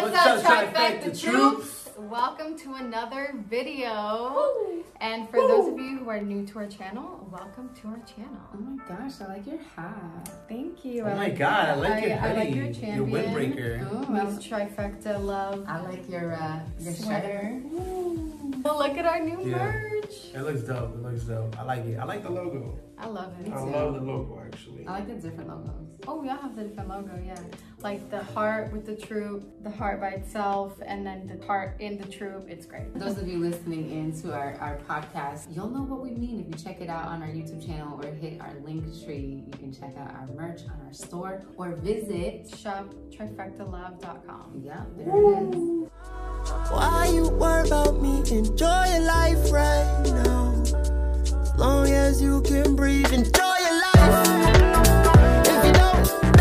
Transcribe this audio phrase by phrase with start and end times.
[0.00, 1.90] What's, up, Trifecta Troops?
[1.98, 4.82] Welcome to another video.
[5.02, 8.40] And for those of you who are new to our channel, welcome to our channel.
[8.54, 10.30] Oh my gosh, I like your hat.
[10.48, 11.02] Thank you.
[11.04, 13.10] Oh my god, I like your I, I like hoodie, your your champion.
[13.10, 13.88] windbreaker.
[13.92, 17.60] Oh, Miss Trifecta Love I like your uh, your sweater.
[17.70, 18.64] sweater.
[18.64, 19.58] Look at our new Yeah.
[19.72, 20.14] merch.
[20.34, 20.94] It looks dope.
[20.94, 21.58] It looks dope.
[21.58, 21.98] I like it.
[21.98, 22.78] I like the logo.
[23.00, 23.52] I love it.
[23.52, 24.86] I love the logo actually.
[24.86, 25.90] I like the different logos.
[26.06, 27.38] Oh, we all have the different logo, yeah.
[27.82, 31.98] Like the heart with the troop, the heart by itself, and then the heart in
[31.98, 32.46] the troop.
[32.48, 32.92] It's great.
[32.92, 36.40] For those of you listening in to our, our podcast, you'll know what we mean
[36.40, 39.44] if you check it out on our YouTube channel or hit our link tree.
[39.46, 42.54] You can check out our merch on our store or visit.
[42.56, 44.62] Shop trifectalove.com.
[44.62, 45.90] Yeah, there it is.
[46.70, 48.22] Why you worry about me?
[48.30, 50.99] Enjoy your life right now.
[51.60, 55.46] As long as you can breathe, enjoy your life.
[55.46, 56.39] If you don't,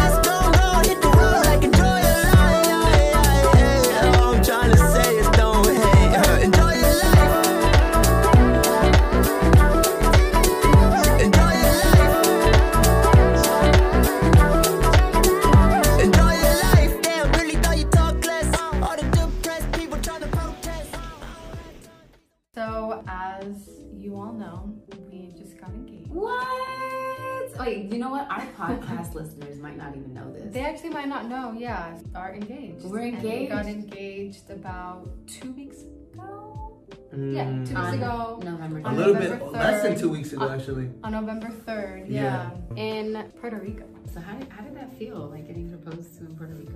[30.80, 32.84] know actually might not know, yeah, are engaged.
[32.86, 33.92] We're And we got engaged?
[33.92, 36.78] engaged about two weeks ago.
[37.14, 38.40] Mm, Yeah, two weeks On ago.
[38.44, 38.80] November.
[38.86, 40.90] a little November bit less than two weeks ago Uh, actually.
[41.04, 42.82] On November 3rd, yeah, Yeah.
[42.84, 43.84] in Puerto Rico.
[44.14, 46.74] So how did, how did that feel, like getting proposed to in Puerto Rico?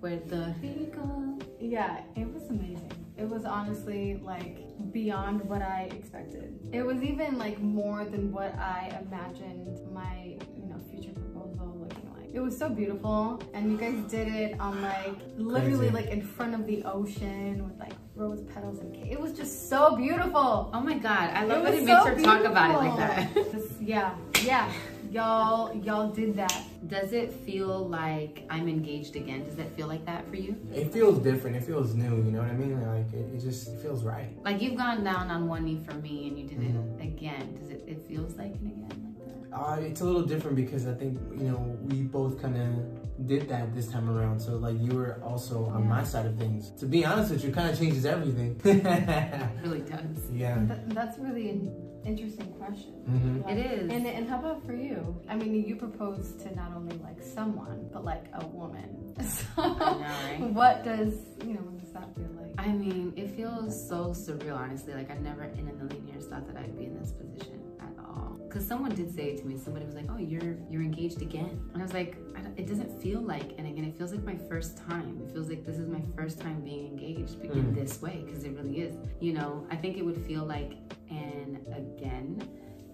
[0.00, 1.38] Puerto Rico.
[1.60, 2.92] Yeah, it was amazing.
[3.16, 4.58] It was honestly like
[4.92, 6.56] beyond what I expected.
[6.72, 11.16] It was even like more than what I imagined my, you know, future proposal looking
[11.16, 11.17] like.
[12.32, 15.94] It was so beautiful and you guys did it on like literally Crazy.
[15.94, 19.08] like in front of the ocean with like rose petals and cake.
[19.10, 20.70] It was just so beautiful.
[20.74, 22.96] Oh my god, I love It that it makes so her talk about it like
[22.98, 23.34] that.
[23.34, 23.60] beautiful.
[23.60, 24.70] Just- yeah, yeah.
[25.10, 26.54] Y'all, y'all did that.
[26.86, 29.42] Does it feel like I'm engaged again?
[29.46, 30.54] Does it feel like that for you?
[30.74, 31.56] It feels different.
[31.56, 32.16] It feels new.
[32.16, 32.78] You know what I mean?
[32.86, 34.28] Like it, it just feels right.
[34.44, 37.00] Like you've gone down on one knee for me and you did Mhm.
[37.00, 37.56] it again.
[37.58, 39.07] Does it, it feels like an again like that?
[39.52, 43.48] Uh, it's a little different because I think you know we both kind of did
[43.48, 44.40] that this time around.
[44.40, 46.70] So like you were also on my side of things.
[46.80, 48.60] To be honest with you, kind of changes everything.
[48.64, 50.18] It really does.
[50.32, 50.54] yeah.
[50.66, 51.72] Th- that's really an
[52.04, 52.94] interesting question.
[53.08, 53.44] Mhm.
[53.44, 53.90] Like, It is.
[53.90, 55.16] And, and how about for you?
[55.28, 59.14] I mean, you proposed to not only like someone, but like a woman.
[59.24, 60.38] So, right?
[60.60, 62.54] what does, you know, what does that feel like?
[62.56, 64.94] I mean, it feels so surreal, honestly.
[64.94, 67.58] Like I never in a million years thought that I'd be in this position
[68.48, 68.58] at all.
[68.60, 69.56] Cause someone did say it to me.
[69.58, 73.00] Somebody was like, "Oh, you're you're engaged again," and I was like, I "It doesn't
[73.02, 75.20] feel like." And again, it feels like my first time.
[75.24, 77.74] It feels like this is my first time being engaged in Mm.
[77.74, 78.94] this way, because it really is.
[79.20, 80.72] You know, I think it would feel like
[81.10, 82.42] an again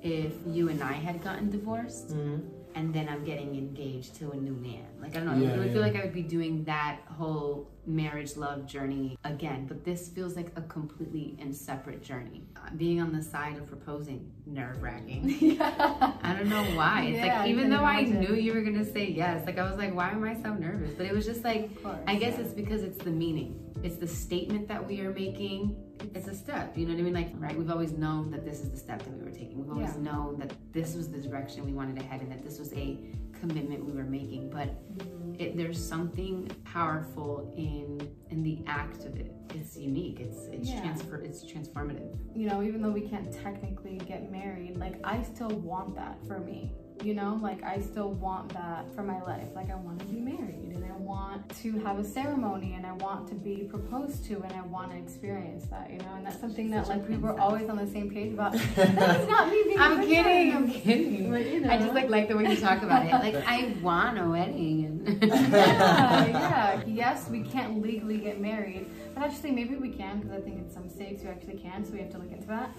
[0.03, 2.41] if you and I had gotten divorced Mhm.
[2.75, 4.85] And then I'm getting engaged to a new man.
[5.01, 5.73] Like I don't know, Yeah, it would yeah.
[5.75, 9.67] feel like I would be doing that whole marriage love journey again.
[9.67, 12.43] But this feels like a completely and separate journey.
[12.57, 15.37] Uh, Being on the side of proposing, nerve wracking.
[15.41, 16.13] yeah.
[16.23, 17.03] I don't know why.
[17.03, 19.69] It's Yeah, like even can though I knew you were gonna say yes, like I
[19.69, 20.93] was like, why am I so nervous?
[20.97, 22.45] But it was just like course, I guess yeah.
[22.45, 23.61] it's because it's the meaning.
[23.85, 25.77] It's the statement that we are making.
[26.15, 26.77] It's a step.
[26.77, 27.13] You know what I mean?
[27.13, 27.55] Like, right?
[27.57, 29.59] We've always known that this is the step that we were taking.
[29.59, 30.11] We've always Yeah.
[30.13, 32.99] known that this was the direction we wanted to head and that this was a
[33.39, 34.49] commitment we were making.
[34.49, 35.35] But Mm-hmm.
[35.39, 38.01] it, there's something powerful in
[38.31, 39.33] in the act of it.
[39.55, 40.19] It's unique.
[40.19, 40.81] It's it's Yeah.
[40.81, 41.17] transfer.
[41.19, 42.17] It's transformative.
[42.35, 46.39] You know, even though we can't technically get married, like I still want that for
[46.41, 46.73] me.
[47.03, 49.49] You know, like I still want that for my life.
[49.55, 52.93] Like I want to be married and I want to have a ceremony and I
[52.93, 56.41] want to be proposed to and I want to experience that, you know, and that's
[56.41, 58.53] something that like we were always on the same page about.
[58.77, 60.55] that is not me being I'm kidding.
[60.55, 61.31] I'm kidding.
[61.31, 63.13] But, you I just like like the way you talk about it.
[63.25, 66.83] Like I want a wedding and yeah, yeah.
[66.87, 70.71] Yes, we can't legally get married, but actually maybe we can because I think in
[70.71, 72.71] some states you actually can, so we have to look into that.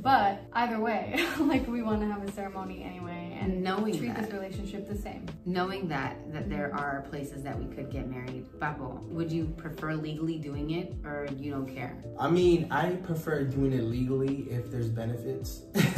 [0.00, 4.22] But either way, like we want to have a ceremony anyway and Knowing treat that.
[4.24, 5.26] this relationship the same.
[5.44, 8.46] knowing that that there are places that we could get married.
[8.58, 11.96] Babo, would you prefer legally doing it or you don't care?
[12.18, 15.62] I mean, I prefer doing it legally if there's benefits.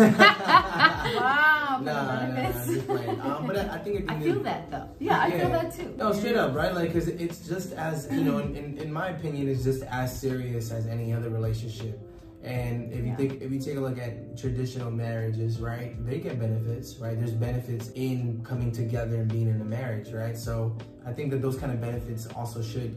[1.05, 2.67] Wow, for the Nah, nah, nah, benefits.
[2.75, 3.21] just playing.
[3.21, 4.89] Um, but I, I think at the I feel of- that though.
[4.99, 5.95] Yeah, I feel that too.
[5.97, 6.75] No, straight up, right?
[6.75, 10.19] Like, cause it's just as you know, in, in, in my opinion, it's just as
[10.19, 12.01] serious as any other relationship.
[12.45, 13.17] And if you Yeah.
[13.17, 17.19] think, if you take a look at traditional marriages, right, they get benefits, right?
[17.19, 20.37] There's benefits in coming together and being in a marriage, right?
[20.37, 20.77] So
[21.07, 22.95] I think that those kind of benefits also should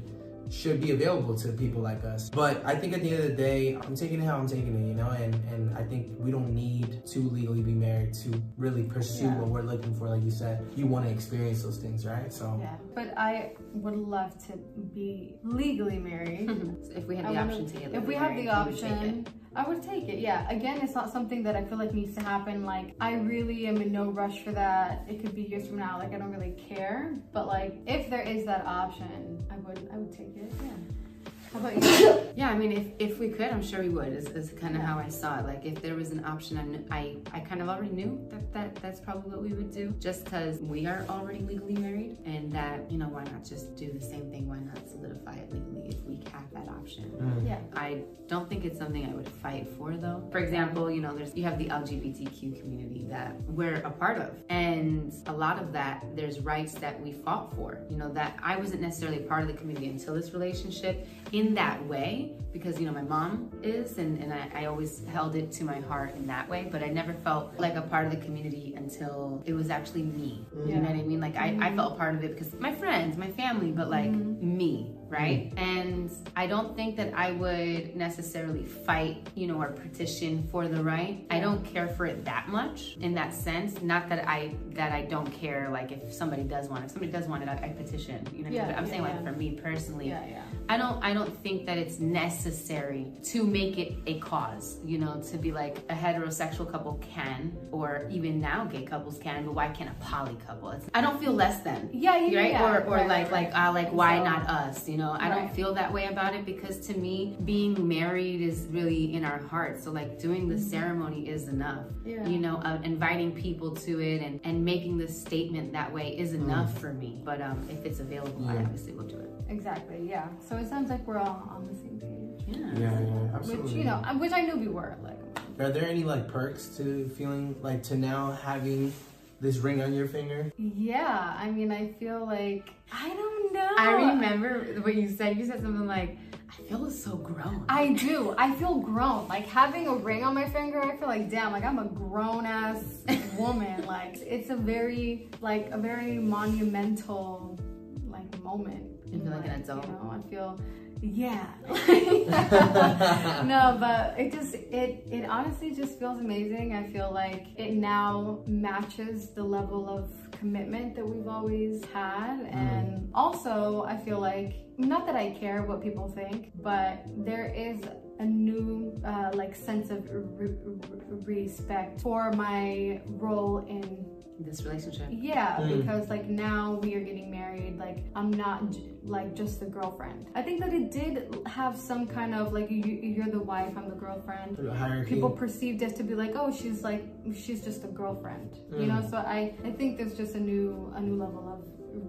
[0.50, 2.30] should be available to people like us.
[2.30, 4.76] But I think at the end of the day, I'm taking it how I'm taking
[4.84, 8.42] it, you know, and, and I think we don't need to legally be married to
[8.58, 9.40] really pursue Yeah.
[9.40, 10.10] what we're looking for.
[10.10, 12.32] Like you said, you want to experience those things, right?
[12.32, 14.58] So Yeah, but I would love to
[14.94, 16.50] be legally married.
[16.96, 18.82] if we had the wanna- option to get if we have the married, you would
[18.82, 19.28] take option, it.
[19.56, 20.20] I would take it.
[20.20, 20.48] Yeah.
[20.50, 22.66] Again, it's not something that I feel like needs to happen.
[22.66, 25.06] Like I really am in no rush for that.
[25.10, 25.98] It could be years from now.
[25.98, 27.14] Like I don't really care.
[27.34, 30.52] But like if there is that option, I would I would take it.
[30.64, 31.32] Yeah.
[31.54, 32.22] How about you?
[32.38, 34.10] Yeah, I mean, if, if we could, I'm sure we would.
[34.10, 35.46] Is, is kind of how I saw it.
[35.46, 38.76] Like, if there was an option, I, I, I kind of already knew that, that
[38.76, 42.92] that's probably what we would do, just because we are already legally married, and that
[42.92, 44.48] you know, why not just do the same thing?
[44.48, 46.52] Why not solidify it legally if we have
[46.88, 47.12] option?
[47.20, 47.60] mm, Yeah.
[47.76, 50.24] I don't think it's something I would fight for though.
[50.32, 54.32] For example, you know, there's you have the LGBTQ community that we're a part of.
[54.50, 57.80] And a lot of that there's rights that we fought for.
[57.90, 61.86] You know, that I wasn't necessarily part of the community until this relationship in that
[61.86, 65.64] way because you know my mom is and, and I, I always held it to
[65.64, 68.74] my heart in that way but i never felt like a part of the community
[68.76, 70.46] until it was actually me.
[70.66, 71.20] You know what i mean?
[71.20, 74.58] Like I, I felt part of it because my friends my family but like mm-hmm.
[74.58, 75.56] me right?
[75.56, 75.80] Mm-hmm.
[75.80, 80.82] And i don't think that i would necessarily fight you know or petition for the
[80.82, 81.26] right.
[81.30, 83.82] I don't care for it that much in that sense.
[83.82, 86.86] Not that i that i don't care like if somebody does want it.
[86.88, 88.54] If somebody does want it i, I petition you know what I mean?
[88.54, 90.44] Yeah, but i'm yeah, saying like for me personally Yeah, yeah.
[90.70, 95.22] I don't I don't think that it's necessary to make it a cause, you know,
[95.32, 99.68] to be like a heterosexual couple can or even now gay couples can, but why
[99.70, 100.70] can't a poly couple?
[100.72, 101.90] It's, I don't feel less than.
[101.92, 102.52] Yeah, yeah, Right?
[102.52, 102.64] yeah.
[102.66, 104.88] Or or Right, like right, like uh, like why So- not us?
[104.88, 108.68] You know, I don't feel that way about it because to me being married is
[108.72, 109.82] really in our heart.
[109.84, 111.86] So like doing the ceremony is enough.
[111.86, 112.10] Mm-hmm.
[112.10, 112.28] Yeah.
[112.28, 116.34] You know, uh, inviting people to it and and making the statement that way is
[116.34, 117.12] enough for me.
[117.24, 118.62] But um if it's available, I Yeah.
[118.66, 119.32] obviously will do it.
[119.50, 120.08] Exactly.
[120.08, 120.28] Yeah.
[120.48, 122.58] So it sounds like we're all on the same page.
[122.58, 122.80] Yeah.
[122.80, 123.64] yeah, yeah, absolutely.
[123.64, 124.96] Which you know, which I knew we were.
[125.04, 125.18] Like.
[125.60, 128.94] Are there any like perks to feeling like to now having
[129.40, 130.52] this ring on your finger?
[130.58, 131.36] Yeah.
[131.38, 133.70] I mean, I feel like I don't know.
[133.78, 135.38] I remember what you said.
[135.38, 136.18] You said something like,
[136.50, 137.66] I feel so grown.
[137.70, 138.34] I do.
[138.38, 139.28] I feel grown.
[139.28, 142.46] Like having a ring on my finger, I feel like damn, like I'm a grown
[142.46, 142.84] ass
[143.38, 143.86] woman.
[143.86, 147.60] Like it's a very like a very monumental
[148.08, 148.97] like moment.
[149.12, 149.86] You feel like an adult.
[149.86, 150.60] You know, I feel
[151.02, 151.46] yeah.
[153.46, 156.74] no, but it just it it honestly just feels amazing.
[156.74, 162.58] I feel like it now matches the level of commitment that we've always had mm-hmm.
[162.58, 167.82] and also I feel like not that I care what people think, but there is
[168.20, 174.06] a new uh, like sense of re- re- respect for my role in
[174.40, 175.08] This relationship.
[175.12, 175.82] yeah, Mm.
[175.82, 177.78] because like now we are getting married.
[177.78, 180.28] Like I'm not j- like just the girlfriend.
[180.36, 181.14] I think that it did
[181.48, 184.58] have some kind of like you, you're the wife, I'm the girlfriend.
[184.58, 185.14] The hierarchy.
[185.16, 187.04] People perceived it to be like, oh, she's like
[187.36, 188.88] she's just a girlfriend, you Mm.
[188.90, 189.02] know.
[189.12, 191.60] So I I think there's just a new a new level of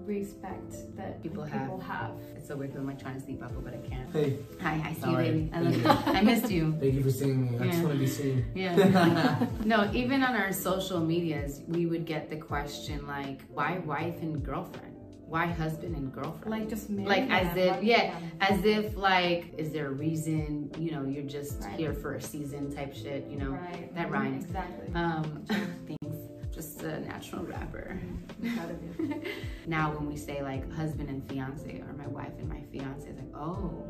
[0.04, 2.10] respect that People people, have.
[2.10, 2.10] have.
[2.36, 4.10] It's so weird 'cause I'm like trying to sleep bubble, but I can't.
[4.12, 5.50] Hey, Hi, I see All you, baby.
[5.52, 6.12] I, Thank you.
[6.12, 6.76] I missed you.
[6.80, 7.58] thank you for seeing me.
[7.58, 8.44] I just want to be seen.
[8.54, 9.46] Yeah.
[9.64, 14.42] no, even on our social medias, we would get the question like, why wife and
[14.44, 14.94] girlfriend?
[15.26, 16.50] Why husband and girlfriend?
[16.50, 20.70] Like just married like as if like, yeah as if like is there a reason
[20.78, 21.76] you know you're just Right.
[21.78, 23.94] here for a season type shit you know Right.
[23.94, 24.88] that rhymes Exactly.
[24.94, 25.44] um
[25.86, 26.16] thanks
[26.58, 28.00] just a natural rapper
[28.42, 29.22] proud of you.
[29.68, 33.16] now when we say like husband and fiance or my wife and my fiance it's
[33.20, 33.84] like oh,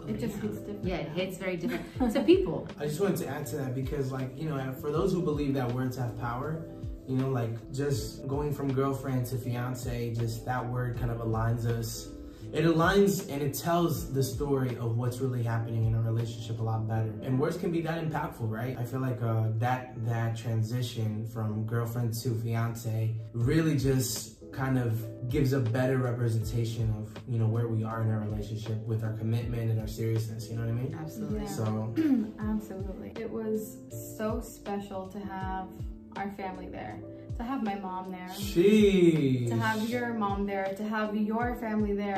[0.00, 0.42] oh, It just yeah.
[0.42, 0.84] hits different.
[0.84, 4.12] yeah it hits very different to people I just wanted to add to that because,
[4.12, 6.64] like, you know, for those who believe that words have power,
[7.08, 11.66] you know, like just going from girlfriend to fiance, just that word kind of aligns
[11.66, 12.08] us.
[12.52, 16.62] It aligns and it tells the story of what's really happening in a relationship a
[16.62, 17.12] lot better.
[17.22, 18.76] And words can be that impactful, right?
[18.78, 25.28] I feel like uh, that that transition from girlfriend to fiance really just kind of
[25.28, 29.12] gives a better representation of you know where we are in our relationship with our
[29.12, 30.48] commitment and our seriousness.
[30.48, 30.98] You know what I mean?
[31.00, 31.46] absolutely Yeah.
[31.46, 31.94] So
[32.40, 33.12] Absolutely.
[33.20, 33.76] It was
[34.18, 35.68] so special to have
[36.16, 36.98] our family there,
[37.38, 38.28] to have my mom there.
[38.34, 39.48] Sheesh.
[39.48, 42.16] To have your mom there, to have your family there.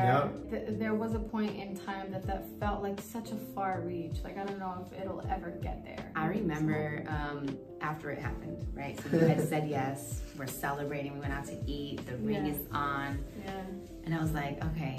[0.50, 0.50] Yep.
[0.50, 4.16] Th- there was a point in time that that felt like such a far reach.
[4.24, 6.10] Like I don't know if it'll ever get there.
[6.16, 8.98] I remember um, after it happened, right?
[9.10, 10.22] So you had said yes.
[10.38, 11.12] We're celebrating.
[11.14, 12.04] We went out to eat.
[12.06, 12.52] The ring Yeah.
[12.52, 13.22] is on.
[13.44, 13.52] Yeah.
[14.06, 14.98] And I was like, okay,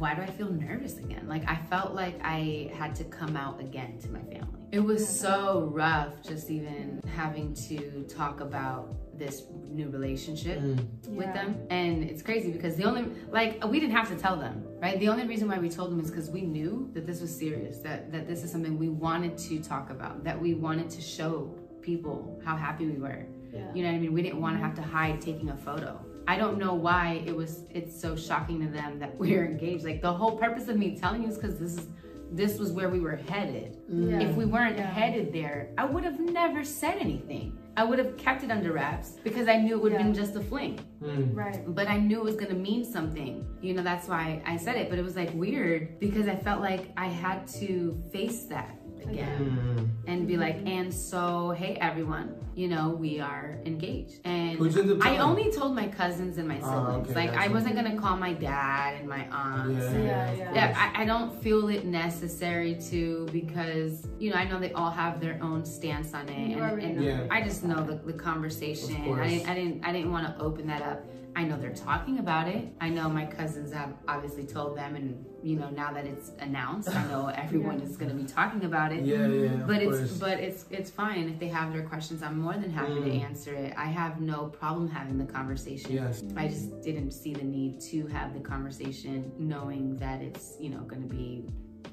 [0.00, 1.26] why do I feel nervous again?
[1.28, 4.46] Like I felt like I had to come out again to my family.
[4.72, 10.78] It was so rough just even having to talk about this new relationship Mm.
[11.08, 11.32] with Yeah.
[11.34, 11.56] them.
[11.68, 14.98] And it's crazy because the only, like, we didn't have to tell them, right?
[14.98, 17.78] The only reason why we told them is because we knew that this was serious,
[17.80, 21.54] that, that this is something we wanted to talk about, that we wanted to show
[21.82, 23.26] people how happy we were.
[23.52, 23.70] Yeah.
[23.74, 24.12] You know what I mean?
[24.14, 26.00] We didn't want to have to hide taking a photo.
[26.30, 29.84] I don't know why it was it's so shocking to them that we're engaged.
[29.84, 31.88] Like the whole purpose of me telling you is because this is
[32.32, 33.78] this was where we were headed.
[33.88, 34.20] Yeah.
[34.20, 34.86] If we weren't Yeah.
[34.88, 37.58] headed there, I would have never said anything.
[37.76, 40.36] I would have kept it under wraps because I knew it would have been just
[40.36, 40.78] a fling.
[41.02, 41.34] Mm.
[41.34, 41.64] Right.
[41.74, 43.44] But I knew it was gonna mean something.
[43.60, 44.88] You know, that's why I said it.
[44.88, 49.38] But it was like weird because I felt like I had to face that again
[49.40, 49.88] Mm.
[50.06, 54.20] and be like, and so, hey everyone, you know, we are engaged.
[54.24, 57.10] And Who'd you end up I only told my cousins and my Oh, siblings.
[57.10, 59.78] okay, like I wasn't gonna call my dad and my aunts.
[59.78, 60.54] Yeah, and- Yeah, yeah.
[60.54, 64.90] yeah, I, I don't feel it necessary to because you know I know they all
[64.90, 67.04] have their own stance on it, and, and.
[67.04, 67.26] Yeah.
[67.30, 68.96] I just know the, the conversation.
[68.96, 69.20] Of course.
[69.20, 71.04] I didn't, I didn't, I didn't want to open that up.
[71.36, 72.68] I know they're talking about it.
[72.80, 76.88] I know my cousins have obviously told them, and you know now that it's announced,
[76.94, 77.84] I know everyone Yeah.
[77.86, 79.04] is going to be talking about it.
[79.04, 79.50] Yeah, yeah.
[79.52, 80.18] of But it's course.
[80.18, 82.22] but it's it's fine if they have their questions.
[82.22, 83.22] I'm more than happy to Mm.
[83.24, 83.72] answer it.
[83.76, 85.92] I have no problem having the conversation.
[85.92, 86.22] Yes.
[86.36, 90.80] I just didn't see the need to have the conversation, knowing that it's you know
[90.80, 91.46] going to be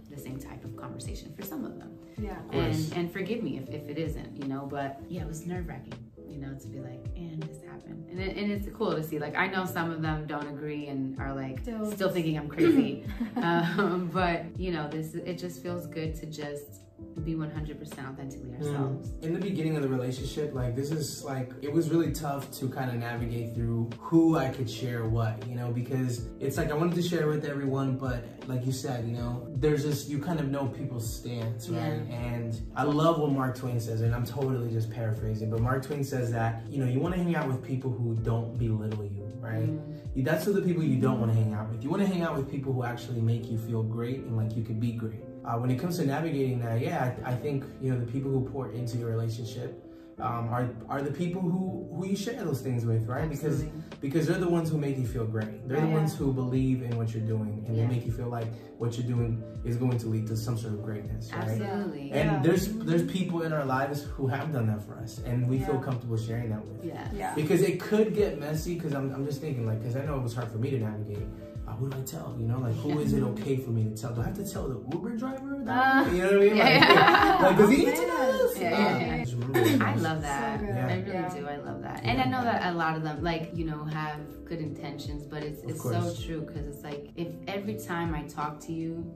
[0.09, 1.91] the same type of conversation for some of them.
[2.19, 2.35] Yeah.
[2.51, 2.89] course.
[2.91, 4.65] And and forgive me if, if it isn't, you know.
[4.65, 5.93] But yeah, it was nerve wracking,
[6.37, 9.17] you know, to be like, and this happened, and it, and it's cool to see.
[9.19, 12.47] Like I know some of them don't agree and are like Still- still thinking I'm
[12.47, 13.05] crazy,
[13.37, 16.81] um, but you know, this it just feels good to just
[17.27, 18.63] be 100% authentically hmm.
[18.63, 19.11] ourselves.
[19.21, 22.69] in the beginning of the relationship, like this is like it was really tough to
[22.69, 26.73] kind of navigate through who I could share what, you know, because it's like I
[26.73, 30.39] wanted to share with everyone, but like you said, you know, there's just you kind
[30.39, 32.01] of know people's stance, right?
[32.09, 36.03] And I love what Mark Twain says, and I'm totally just paraphrasing, but Mark Twain
[36.03, 39.29] says that you know you want to hang out with people who don't belittle you,
[39.39, 39.69] right?
[40.15, 41.83] You- That's who the people you don't want to hang out with.
[41.83, 44.55] You want to hang out with people who actually make you feel great and like
[44.55, 45.21] you could be great.
[45.47, 48.29] Uh, when it comes to navigating that, yeah, I, I think you know the people
[48.29, 49.81] who pour into your relationship
[50.19, 53.29] um, are are the people who who you share those things with, right?
[53.29, 53.81] Because Absolutely.
[54.01, 55.65] because they're the ones who make you feel great.
[55.69, 55.93] They're the Yeah.
[56.01, 57.83] ones who believe in what you're doing and Yeah.
[57.87, 60.73] they make you feel like what you're doing is going to lead to some sort
[60.73, 61.61] of greatness, right?
[61.61, 62.11] Absolutely.
[62.11, 62.41] And Yeah.
[62.45, 65.79] there's there's people in our lives who have done that for us, and we feel
[65.79, 66.83] comfortable sharing that with.
[66.83, 67.07] Yeah.
[67.15, 67.33] Yeah.
[67.35, 68.73] Because it could get messy.
[68.75, 70.79] Because I'm, I'm just thinking like because I know it was hard for me to
[70.79, 71.27] navigate.
[71.67, 72.33] Uh, who do I tell?
[72.39, 74.13] You know, like who is it okay for me to tell?
[74.13, 75.59] Do I have to tell the Uber driver?
[75.65, 76.07] That?
[76.07, 76.55] Uh, you know what I mean?
[76.55, 77.37] yeah, Like, yeah.
[77.41, 78.57] like, does he need to know this?
[78.59, 79.85] Yeah, yeah, yeah.
[79.85, 80.59] I love that.
[80.61, 80.65] So.
[80.65, 80.87] Yeah.
[80.87, 81.33] I really Yeah.
[81.35, 81.47] do.
[81.47, 82.01] I love that.
[82.05, 85.43] And I know that a lot of them, like, you know, have good intentions, but
[85.43, 89.13] it's, Of it's so true because it's like if every time I talk to you,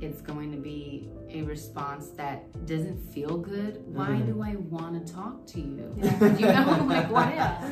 [0.00, 4.26] it's going to be a response that doesn't feel good, why Mhm.
[4.26, 5.92] do I want to talk to you?
[5.96, 6.36] Yeah.
[6.38, 7.30] You know, like, why,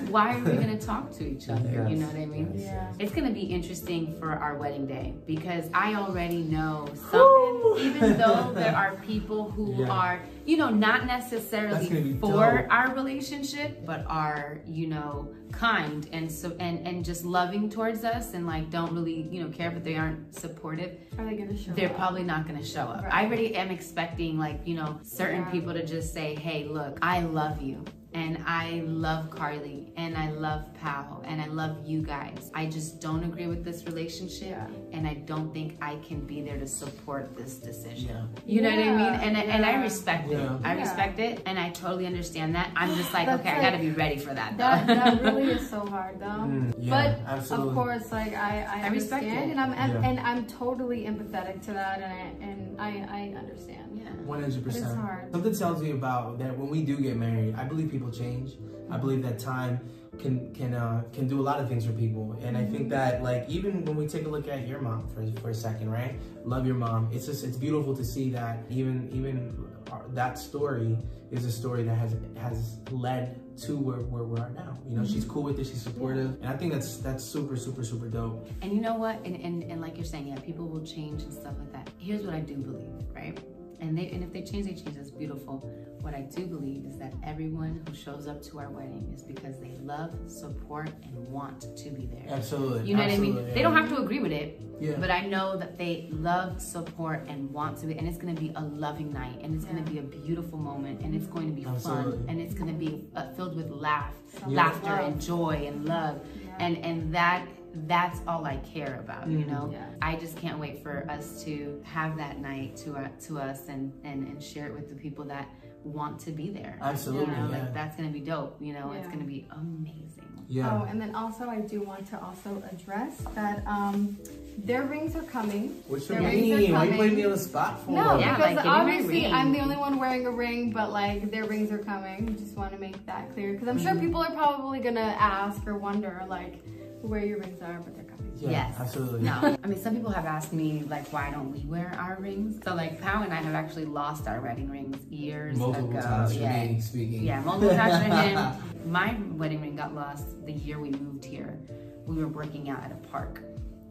[0.08, 1.86] why are we going to talk to each other?
[1.88, 2.52] You know what I mean?
[2.54, 2.92] Yeah.
[2.98, 7.78] It's gonna be interesting for our wedding day because I already know Woo!
[7.78, 9.88] even though there are people who Yeah.
[9.90, 12.66] are, you know, not necessarily for dope.
[12.70, 18.32] our relationship, but are, you know, kind and so and and just loving towards us
[18.34, 21.72] and like don't really, you know, care but they aren't supportive, Are they gonna show
[21.72, 21.96] they're up?
[21.96, 23.04] probably not gonna show up.
[23.04, 23.12] Right.
[23.12, 25.50] I already am expecting like, you know, certain Yeah.
[25.50, 27.84] people to just say, hey, look, I love you.
[28.14, 32.50] And I love Carly and I love Pal and I love you guys.
[32.54, 34.66] I just don't agree with this relationship Yeah.
[34.92, 38.08] and I don't think I can be there to support this decision.
[38.10, 38.24] Yeah.
[38.44, 39.14] You know what I mean?
[39.24, 40.56] And I and I respect Yeah.
[40.56, 40.60] it.
[40.62, 42.70] I respect it and I totally understand that.
[42.76, 44.64] I'm just like, That's okay, I gotta be ready for that though.
[44.64, 46.26] That that really is so hard though.
[46.52, 47.68] Mm, yeah, but absolutely.
[47.68, 49.30] of course, like I, I, I respect it.
[49.32, 50.08] and I'm and, Yeah.
[50.10, 52.90] and I'm totally empathetic to that, and I and I,
[53.20, 53.88] I understand.
[53.94, 54.10] yeah.
[54.26, 55.00] One hundred But it's percent.
[55.00, 55.32] hard.
[55.32, 57.54] Something tells me about that when we do get married.
[57.56, 58.52] I believe people change.
[58.90, 59.80] I believe that time
[60.18, 63.22] can can uh, can do a lot of things for people, and I think that
[63.22, 66.18] like even when we take a look at your mom for for a second, right?
[66.44, 67.08] Love your mom.
[67.12, 70.98] It's just it's beautiful to see that even even our, that story
[71.30, 74.78] is a story that has has led to where, where we are now.
[74.88, 75.66] You know, she's cool with it.
[75.66, 78.48] She's supportive, and I think that's that's super super super dope.
[78.60, 79.16] And you know what?
[79.24, 81.90] And, and and like you're saying, yeah, people will change and stuff like that.
[81.98, 83.38] Here's what I do believe, right?
[83.82, 84.94] And they and if they change, they change.
[84.96, 85.54] That's beautiful.
[86.02, 89.58] What I do believe is that everyone who shows up to our wedding is because
[89.60, 92.24] they love, support, and want to be there.
[92.28, 92.88] Absolutely.
[92.88, 93.34] You know what I mean?
[93.54, 94.94] They don't have to agree with it, Yeah.
[94.98, 97.96] but I know that they love, support, and want to be.
[97.98, 101.00] And it's going to be a loving night, and it's gonna be a beautiful moment,
[101.02, 102.18] and it's going to be Absolutely.
[102.18, 104.14] fun, and it's going to be uh, filled with laugh,
[104.48, 104.56] Yeah.
[104.62, 105.06] laughter, Love.
[105.12, 106.64] and joy, and love, Yeah.
[106.64, 107.46] and and that
[107.86, 109.28] that's all I care about.
[109.28, 109.46] You Mhm.
[109.48, 109.86] know, Yeah.
[110.02, 113.92] I just can't wait for us to have that night to uh, to us and
[114.04, 115.46] and and share it with the people that
[115.84, 116.78] want to be there.
[116.80, 117.58] Absolutely, You know, yeah.
[117.58, 118.56] like that's gonna be dope.
[118.60, 120.08] You know, it's gonna be amazing.
[120.48, 120.70] Yeah.
[120.82, 124.18] Oh, and then also I do want to also address that um,
[124.58, 125.82] their rings are coming.
[125.88, 126.72] What's their your rings are mean?
[126.72, 126.96] Why you coming.
[126.98, 127.90] putting me on the spot for?
[127.92, 129.26] No, Yeah, because like, give me my obviously.
[129.28, 132.36] I'm the only one wearing a ring, but like their rings are coming.
[132.38, 134.00] Just want to make that clear because I'm sure Mm-hmm.
[134.06, 136.62] people are probably gonna ask or wonder like
[137.02, 138.32] where your rings are, but they're coming.
[138.36, 138.74] Yeah, Yes.
[138.78, 139.22] absolutely.
[139.22, 142.60] No, I mean some people have asked me like why don't we wear our rings?
[142.64, 146.00] So like Pao and I have actually lost our wedding rings years Multiple ago.
[146.00, 146.64] times for yeah.
[146.66, 147.22] me speaking.
[147.22, 148.90] Yeah, multiple times for him.
[148.90, 151.58] My wedding ring got lost the year we moved here.
[152.06, 153.40] We were working out at a park,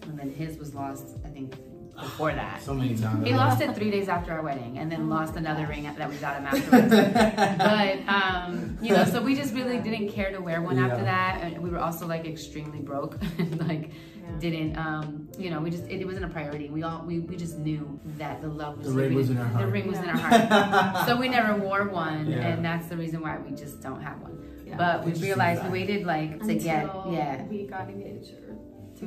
[0.04, 1.16] and then his was lost.
[1.24, 1.54] I think
[2.02, 2.62] before that.
[2.62, 3.26] So many times.
[3.28, 6.16] He lost it three days after our wedding, and then lost another ring that we
[6.18, 6.90] got him afterwards.
[7.58, 11.42] but um, you know, so we just really didn't care to wear one after that,
[11.42, 13.92] and we were also like extremely broke, and like
[14.22, 14.40] Yeah.
[14.40, 16.70] didn't um, you know, we just it, wasn't a priority.
[16.70, 19.46] We all we, we just knew that the love was The ring was in our
[19.46, 19.66] heart.
[19.66, 22.48] The ring was in our heart, so we never wore one, Yeah.
[22.48, 24.38] and that's the reason why we just don't have one.
[24.66, 24.78] Yeah.
[24.78, 27.44] But we realized we waited like to Until get yeah.
[27.44, 28.34] we got engaged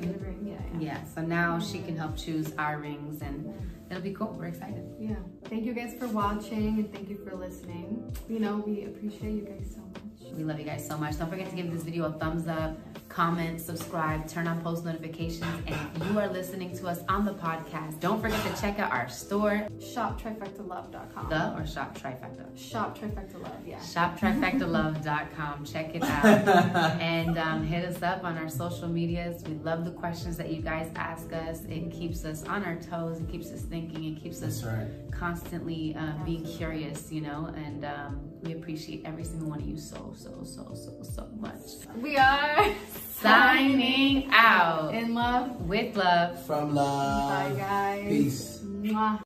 [0.02, 0.40] to a ring.
[0.46, 0.94] Yeah, yeah.
[0.94, 3.52] Yeah, so now she can help choose our rings and
[3.90, 4.34] it'll be cool.
[4.38, 4.84] We're excited.
[4.98, 5.16] Yeah.
[5.44, 8.14] Thank you guys for watching and thank you for listening.
[8.28, 10.03] You know, we appreciate you guys so much.
[10.32, 11.18] We love you guys so much.
[11.18, 12.76] Don't forget to give this video a thumbs up,
[13.08, 15.44] comment, subscribe, turn on post notifications.
[15.66, 18.90] And if you are listening to us on the podcast, don't forget to check out
[18.90, 21.28] our store, Shop trifectalove.com.
[21.28, 22.46] the or shop trifecta.
[22.56, 23.80] Shop trifecta love, yeah.
[23.82, 25.64] Shop trifectalove.com.
[25.64, 26.24] Check it out
[27.00, 29.42] and um, hit us up on our social medias.
[29.44, 31.60] We love the questions that you guys ask us.
[31.68, 33.20] It keeps us on our toes.
[33.20, 34.04] It keeps us thinking.
[34.04, 34.88] It keeps us right.
[35.12, 39.78] constantly uh, being curious, you know, and um, we appreciate every single one of you
[39.78, 41.86] so, so, so, so, so much.
[42.00, 42.74] We are
[43.20, 45.60] Signing out in love.
[45.62, 46.44] with love.
[46.46, 47.54] From love.
[47.54, 48.08] Bye guys.
[48.08, 48.60] Peace.
[48.62, 49.18] Mwah.